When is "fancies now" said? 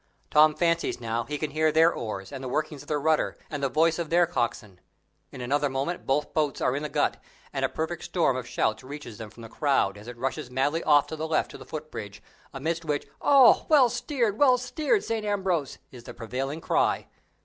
0.55-1.25